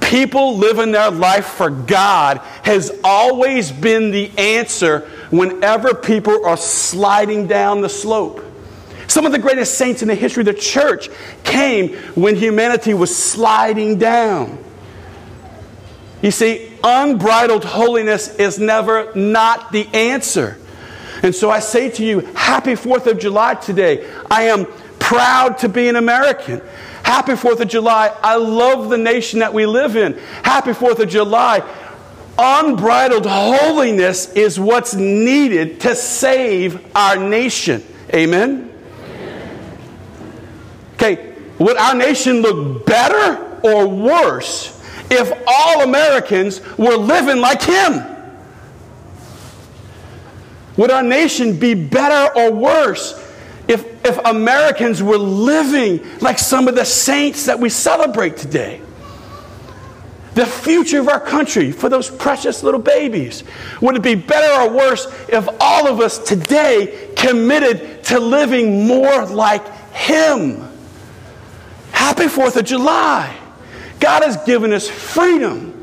People 0.00 0.56
living 0.58 0.92
their 0.92 1.10
life 1.10 1.46
for 1.46 1.68
God 1.68 2.38
has 2.62 2.96
always 3.02 3.72
been 3.72 4.12
the 4.12 4.30
answer 4.38 5.00
whenever 5.30 5.92
people 5.92 6.46
are 6.46 6.56
sliding 6.56 7.48
down 7.48 7.80
the 7.80 7.88
slope. 7.88 8.45
Some 9.08 9.26
of 9.26 9.32
the 9.32 9.38
greatest 9.38 9.74
saints 9.74 10.02
in 10.02 10.08
the 10.08 10.14
history 10.14 10.42
of 10.42 10.46
the 10.46 10.54
church 10.54 11.08
came 11.44 11.94
when 12.14 12.36
humanity 12.36 12.94
was 12.94 13.16
sliding 13.16 13.98
down. 13.98 14.62
You 16.22 16.30
see, 16.30 16.72
unbridled 16.82 17.64
holiness 17.64 18.34
is 18.36 18.58
never 18.58 19.14
not 19.14 19.70
the 19.72 19.86
answer. 19.92 20.58
And 21.22 21.34
so 21.34 21.50
I 21.50 21.60
say 21.60 21.90
to 21.90 22.04
you, 22.04 22.20
happy 22.34 22.72
4th 22.72 23.06
of 23.06 23.18
July 23.18 23.54
today. 23.54 24.10
I 24.30 24.44
am 24.44 24.66
proud 24.98 25.58
to 25.58 25.68
be 25.68 25.88
an 25.88 25.96
American. 25.96 26.60
Happy 27.02 27.32
4th 27.32 27.60
of 27.60 27.68
July. 27.68 28.14
I 28.22 28.36
love 28.36 28.90
the 28.90 28.98
nation 28.98 29.40
that 29.40 29.54
we 29.54 29.66
live 29.66 29.96
in. 29.96 30.14
Happy 30.42 30.72
4th 30.72 30.98
of 30.98 31.08
July. 31.08 31.62
Unbridled 32.38 33.26
holiness 33.26 34.32
is 34.32 34.60
what's 34.60 34.94
needed 34.94 35.80
to 35.82 35.94
save 35.94 36.84
our 36.94 37.16
nation. 37.16 37.82
Amen? 38.12 38.72
Okay, 40.96 41.34
would 41.58 41.76
our 41.76 41.94
nation 41.94 42.40
look 42.40 42.86
better 42.86 43.60
or 43.62 43.86
worse 43.86 44.72
if 45.10 45.30
all 45.46 45.82
Americans 45.82 46.60
were 46.78 46.96
living 46.96 47.38
like 47.38 47.62
him? 47.62 48.02
Would 50.76 50.90
our 50.90 51.02
nation 51.02 51.58
be 51.58 51.74
better 51.74 52.34
or 52.38 52.52
worse 52.52 53.22
if, 53.68 53.84
if 54.04 54.18
Americans 54.24 55.02
were 55.02 55.18
living 55.18 56.00
like 56.20 56.38
some 56.38 56.68
of 56.68 56.74
the 56.74 56.84
saints 56.84 57.46
that 57.46 57.58
we 57.58 57.68
celebrate 57.68 58.36
today? 58.36 58.80
The 60.34 60.44
future 60.44 61.00
of 61.00 61.08
our 61.08 61.20
country 61.20 61.72
for 61.72 61.88
those 61.88 62.10
precious 62.10 62.62
little 62.62 62.80
babies. 62.80 63.42
Would 63.80 63.96
it 63.96 64.02
be 64.02 64.14
better 64.14 64.62
or 64.62 64.76
worse 64.76 65.06
if 65.28 65.48
all 65.60 65.88
of 65.88 66.00
us 66.00 66.18
today 66.18 67.10
committed 67.16 68.04
to 68.04 68.20
living 68.20 68.86
more 68.86 69.24
like 69.24 69.66
Him? 69.92 70.65
Happy 72.06 72.26
4th 72.26 72.54
of 72.54 72.64
July. 72.64 73.36
God 73.98 74.22
has 74.22 74.36
given 74.44 74.72
us 74.72 74.88
freedom. 74.88 75.74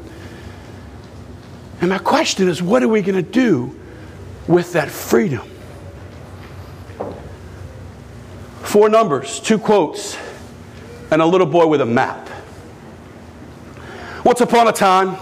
And 1.81 1.89
my 1.89 1.97
question 1.97 2.47
is 2.47 2.63
what 2.63 2.81
are 2.81 2.87
we 2.87 3.01
going 3.01 3.21
to 3.21 3.29
do 3.29 3.77
with 4.47 4.71
that 4.71 4.89
freedom? 4.89 5.45
Four 8.61 8.87
numbers, 8.87 9.41
two 9.41 9.59
quotes, 9.59 10.17
and 11.11 11.21
a 11.21 11.25
little 11.25 11.45
boy 11.45 11.67
with 11.67 11.81
a 11.81 11.85
map. 11.85 12.29
Once 14.23 14.39
upon 14.39 14.69
a 14.69 14.71
time, 14.71 15.17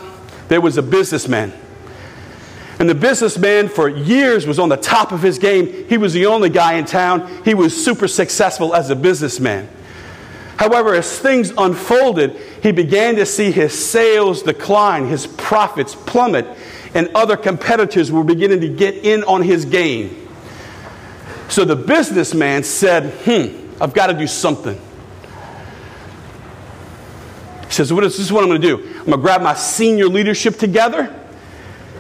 there 0.50 0.62
was 0.62 0.78
a 0.78 0.84
businessman. 0.84 1.52
And 2.78 2.88
the 2.88 2.94
businessman 2.94 3.70
for 3.70 3.90
years 3.90 4.46
was 4.46 4.60
on 4.60 4.70
the 4.70 4.78
top 4.78 5.12
of 5.12 5.24
his 5.24 5.40
game. 5.40 5.88
He 5.90 5.98
was 5.98 6.14
the 6.14 6.28
only 6.28 6.50
guy 6.50 6.74
in 6.74 6.86
town. 6.86 7.44
He 7.44 7.56
was 7.56 7.84
super 7.84 8.08
successful 8.08 8.76
as 8.76 8.92
a 8.92 8.96
businessman. 8.96 9.68
However, 10.62 10.94
as 10.94 11.18
things 11.18 11.52
unfolded, 11.58 12.40
he 12.62 12.72
began 12.72 13.16
to 13.16 13.26
see 13.26 13.50
his 13.50 13.74
sales 13.74 14.44
decline, 14.44 15.08
his 15.08 15.26
profits 15.26 15.96
plummet, 15.96 16.46
and 16.94 17.10
other 17.16 17.36
competitors 17.36 18.12
were 18.12 18.24
beginning 18.24 18.62
to 18.62 18.70
get 18.70 18.94
in 18.98 19.24
on 19.24 19.42
his 19.42 19.66
game. 19.66 20.28
So 21.50 21.66
the 21.66 21.76
businessman 21.76 22.64
said, 22.64 23.12
Hmm, 23.26 23.72
I've 23.82 23.96
got 23.96 24.08
to 24.08 24.14
do 24.14 24.28
something. 24.28 24.80
He 27.66 27.72
says, 27.72 27.92
what 27.92 28.04
is, 28.04 28.18
This 28.18 28.28
is 28.28 28.32
what 28.32 28.44
I'm 28.44 28.50
going 28.52 28.62
to 28.62 28.68
do. 28.68 28.78
I'm 28.78 29.06
going 29.06 29.12
to 29.14 29.18
grab 29.18 29.42
my 29.42 29.56
senior 29.56 30.06
leadership 30.06 30.58
together. 30.58 31.06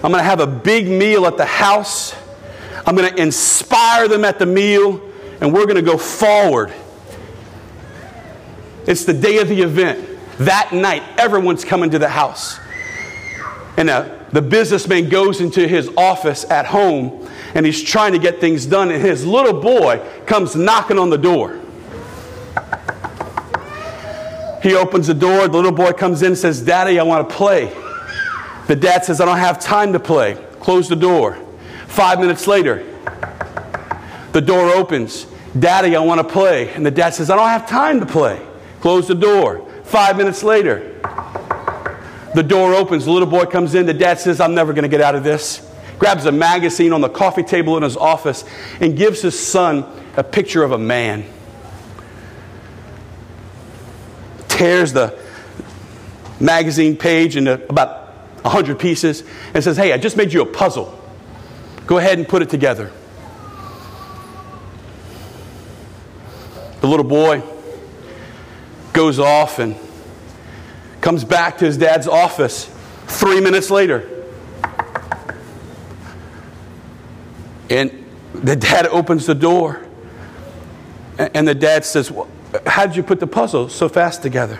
I'm 0.03 0.11
going 0.11 0.17
to 0.17 0.23
have 0.23 0.39
a 0.39 0.45
big 0.45 0.87
meal 0.87 1.25
at 1.25 1.35
the 1.35 1.47
house. 1.47 2.13
I'm 2.85 2.95
going 2.95 3.11
to 3.11 3.19
inspire 3.19 4.07
them 4.07 4.23
at 4.23 4.37
the 4.37 4.45
meal, 4.45 5.01
and 5.41 5.51
we're 5.51 5.65
going 5.65 5.77
to 5.77 5.81
go 5.81 5.97
forward. 5.97 6.71
It's 8.87 9.05
the 9.05 9.13
day 9.13 9.37
of 9.39 9.47
the 9.47 9.61
event. 9.61 10.07
That 10.39 10.71
night, 10.73 11.03
everyone's 11.17 11.63
coming 11.63 11.91
to 11.91 11.99
the 11.99 12.09
house. 12.09 12.59
And 13.77 13.89
uh, 13.89 14.17
the 14.31 14.41
businessman 14.41 15.09
goes 15.09 15.41
into 15.41 15.67
his 15.67 15.89
office 15.97 16.49
at 16.49 16.65
home 16.65 17.29
and 17.53 17.65
he's 17.65 17.81
trying 17.81 18.13
to 18.13 18.19
get 18.19 18.39
things 18.39 18.65
done, 18.65 18.91
and 18.91 19.01
his 19.01 19.25
little 19.25 19.59
boy 19.59 20.01
comes 20.25 20.55
knocking 20.55 20.97
on 20.97 21.09
the 21.09 21.17
door. 21.17 21.59
He 24.63 24.75
opens 24.75 25.07
the 25.07 25.13
door, 25.13 25.47
the 25.47 25.57
little 25.57 25.71
boy 25.71 25.91
comes 25.91 26.21
in 26.21 26.27
and 26.27 26.37
says, 26.37 26.61
Daddy, 26.61 26.99
I 26.99 27.03
want 27.03 27.29
to 27.29 27.35
play. 27.35 27.73
The 28.67 28.75
dad 28.75 29.03
says, 29.03 29.19
I 29.19 29.25
don't 29.25 29.37
have 29.37 29.59
time 29.59 29.91
to 29.93 29.99
play. 29.99 30.35
Close 30.59 30.87
the 30.87 30.95
door. 30.95 31.35
Five 31.87 32.19
minutes 32.19 32.47
later, 32.47 32.85
the 34.31 34.41
door 34.41 34.69
opens. 34.69 35.25
Daddy, 35.57 35.95
I 35.95 35.99
want 35.99 36.25
to 36.25 36.33
play. 36.33 36.69
And 36.69 36.85
the 36.85 36.91
dad 36.91 37.13
says, 37.13 37.29
I 37.29 37.35
don't 37.35 37.49
have 37.49 37.67
time 37.67 37.99
to 37.99 38.05
play. 38.05 38.47
Close 38.81 39.07
the 39.07 39.15
door. 39.15 39.65
Five 39.83 40.17
minutes 40.17 40.43
later, 40.43 40.99
the 42.35 42.43
door 42.43 42.73
opens. 42.73 43.05
The 43.05 43.11
little 43.11 43.29
boy 43.29 43.45
comes 43.45 43.75
in. 43.75 43.85
The 43.85 43.93
dad 43.93 44.19
says, 44.19 44.39
I'm 44.41 44.53
never 44.53 44.73
going 44.73 44.83
to 44.83 44.89
get 44.89 45.01
out 45.01 45.15
of 45.15 45.23
this 45.23 45.71
grabs 46.01 46.25
a 46.25 46.31
magazine 46.31 46.93
on 46.93 47.01
the 47.01 47.09
coffee 47.09 47.43
table 47.43 47.77
in 47.77 47.83
his 47.83 47.95
office, 47.95 48.43
and 48.79 48.97
gives 48.97 49.21
his 49.21 49.39
son 49.39 49.85
a 50.17 50.23
picture 50.23 50.63
of 50.63 50.71
a 50.71 50.77
man. 50.77 51.23
Tears 54.47 54.93
the 54.93 55.15
magazine 56.39 56.97
page 56.97 57.37
into 57.37 57.63
about 57.69 58.15
100 58.41 58.79
pieces 58.79 59.23
and 59.53 59.63
says, 59.63 59.77
Hey, 59.77 59.93
I 59.93 59.99
just 59.99 60.17
made 60.17 60.33
you 60.33 60.41
a 60.41 60.45
puzzle. 60.47 60.99
Go 61.85 61.99
ahead 61.99 62.17
and 62.17 62.27
put 62.27 62.41
it 62.41 62.49
together. 62.49 62.91
The 66.79 66.87
little 66.87 67.05
boy 67.05 67.43
goes 68.93 69.19
off 69.19 69.59
and 69.59 69.75
comes 70.99 71.23
back 71.23 71.57
to 71.59 71.65
his 71.65 71.77
dad's 71.77 72.07
office 72.07 72.69
three 73.07 73.41
minutes 73.41 73.69
later. 73.69 74.07
And 77.69 78.05
the 78.33 78.55
dad 78.55 78.87
opens 78.87 79.25
the 79.25 79.35
door. 79.35 79.85
And 81.17 81.47
the 81.47 81.55
dad 81.55 81.85
says, 81.85 82.11
well, 82.11 82.27
How 82.65 82.85
did 82.85 82.95
you 82.95 83.03
put 83.03 83.19
the 83.19 83.27
puzzle 83.27 83.69
so 83.69 83.87
fast 83.87 84.21
together? 84.21 84.59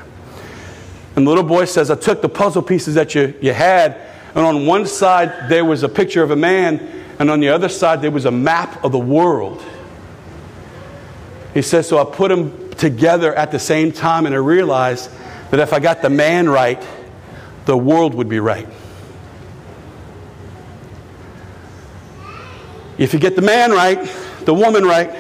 And 1.16 1.26
the 1.28 1.30
little 1.30 1.44
boy 1.44 1.66
says, 1.66 1.92
I 1.92 1.96
took 1.96 2.22
the 2.22 2.30
puzzle 2.30 2.62
pieces 2.62 2.96
that 2.96 3.14
you, 3.16 3.34
you 3.42 3.54
had, 3.54 4.00
and 4.34 4.46
on 4.46 4.66
one 4.66 4.86
side 4.86 5.50
there 5.50 5.66
was 5.66 5.84
a 5.84 5.90
picture 5.90 6.24
of 6.24 6.32
a 6.32 6.36
man, 6.38 6.80
and 7.20 7.30
on 7.30 7.42
the 7.42 7.50
other 7.50 7.68
side 7.68 8.02
there 8.02 8.12
was 8.12 8.26
a 8.26 8.32
map 8.32 8.84
of 8.84 8.94
the 8.94 9.00
world. 9.00 9.62
He 11.54 11.62
says, 11.62 11.90
So 11.90 12.00
I 12.00 12.06
put 12.06 12.30
them 12.30 12.61
together 12.82 13.34
at 13.34 13.52
the 13.52 13.60
same 13.60 13.92
time, 13.92 14.26
and 14.26 14.34
I 14.34 14.40
realized 14.40 15.08
that 15.52 15.60
if 15.60 15.72
I 15.72 15.80
got 15.80 16.02
the 16.02 16.10
man 16.10 16.50
right, 16.50 16.84
the 17.66 17.78
world 17.78 18.16
would 18.16 18.28
be 18.28 18.40
right. 18.40 18.68
If 22.98 23.14
you 23.14 23.20
get 23.20 23.36
the 23.36 23.44
man 23.44 23.72
right, 23.72 24.00
the 24.46 24.54
woman 24.56 24.84
right, 24.84 25.12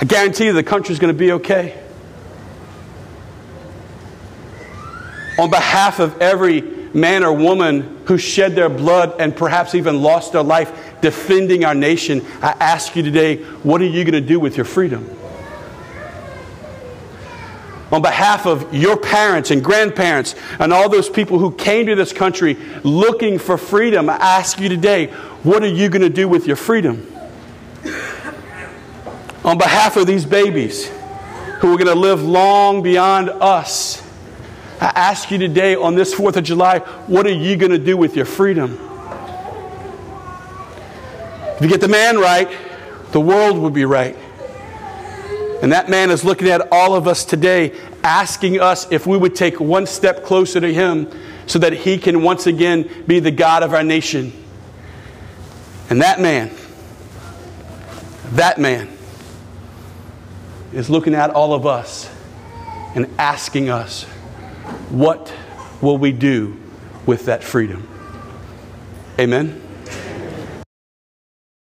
I 0.00 0.06
guarantee 0.06 0.46
you 0.46 0.54
the 0.54 0.62
country's 0.62 0.98
going 0.98 1.12
to 1.12 1.18
be 1.18 1.32
okay. 1.32 1.78
On 5.38 5.50
behalf 5.50 6.00
of 6.00 6.20
every 6.22 6.62
man 6.94 7.24
or 7.24 7.32
woman 7.32 7.98
who 8.06 8.16
shed 8.16 8.54
their 8.54 8.70
blood 8.70 9.20
and 9.20 9.36
perhaps 9.36 9.74
even 9.74 10.00
lost 10.00 10.32
their 10.32 10.42
life 10.42 11.00
defending 11.02 11.66
our 11.66 11.74
nation, 11.74 12.24
I 12.40 12.52
ask 12.58 12.96
you 12.96 13.02
today, 13.02 13.36
what 13.62 13.82
are 13.82 13.86
you 13.86 14.02
going 14.04 14.14
to 14.14 14.26
do 14.26 14.40
with 14.40 14.56
your 14.56 14.64
freedom? 14.64 15.17
On 17.90 18.02
behalf 18.02 18.46
of 18.46 18.74
your 18.74 18.96
parents 18.96 19.50
and 19.50 19.64
grandparents 19.64 20.34
and 20.58 20.72
all 20.72 20.88
those 20.88 21.08
people 21.08 21.38
who 21.38 21.50
came 21.52 21.86
to 21.86 21.94
this 21.94 22.12
country 22.12 22.56
looking 22.84 23.38
for 23.38 23.56
freedom, 23.56 24.10
I 24.10 24.16
ask 24.16 24.60
you 24.60 24.68
today, 24.68 25.06
what 25.42 25.62
are 25.62 25.68
you 25.68 25.88
going 25.88 26.02
to 26.02 26.10
do 26.10 26.28
with 26.28 26.46
your 26.46 26.56
freedom? 26.56 27.06
On 29.44 29.56
behalf 29.56 29.96
of 29.96 30.06
these 30.06 30.26
babies 30.26 30.88
who 31.60 31.72
are 31.72 31.78
going 31.78 31.86
to 31.86 31.94
live 31.94 32.22
long 32.22 32.82
beyond 32.82 33.30
us, 33.30 34.02
I 34.80 34.92
ask 34.94 35.30
you 35.30 35.38
today 35.38 35.74
on 35.74 35.94
this 35.94 36.14
4th 36.14 36.36
of 36.36 36.44
July, 36.44 36.80
what 37.06 37.26
are 37.26 37.32
you 37.32 37.56
going 37.56 37.72
to 37.72 37.78
do 37.78 37.96
with 37.96 38.14
your 38.14 38.26
freedom? 38.26 38.78
If 41.56 41.62
you 41.62 41.68
get 41.68 41.80
the 41.80 41.88
man 41.88 42.18
right, 42.18 42.48
the 43.12 43.20
world 43.20 43.58
will 43.58 43.70
be 43.70 43.84
right. 43.84 44.16
And 45.62 45.72
that 45.72 45.88
man 45.88 46.10
is 46.10 46.24
looking 46.24 46.48
at 46.48 46.72
all 46.72 46.94
of 46.94 47.08
us 47.08 47.24
today, 47.24 47.76
asking 48.04 48.60
us 48.60 48.90
if 48.92 49.06
we 49.06 49.16
would 49.16 49.34
take 49.34 49.58
one 49.58 49.86
step 49.86 50.24
closer 50.24 50.60
to 50.60 50.72
him 50.72 51.10
so 51.46 51.58
that 51.58 51.72
he 51.72 51.98
can 51.98 52.22
once 52.22 52.46
again 52.46 52.88
be 53.06 53.18
the 53.18 53.30
God 53.30 53.62
of 53.62 53.74
our 53.74 53.82
nation. 53.82 54.32
And 55.90 56.02
that 56.02 56.20
man, 56.20 56.50
that 58.32 58.58
man, 58.58 58.88
is 60.72 60.90
looking 60.90 61.14
at 61.14 61.30
all 61.30 61.54
of 61.54 61.66
us 61.66 62.10
and 62.94 63.06
asking 63.18 63.70
us, 63.70 64.04
what 64.90 65.32
will 65.80 65.98
we 65.98 66.12
do 66.12 66.56
with 67.06 67.24
that 67.24 67.42
freedom? 67.42 67.88
Amen. 69.18 69.67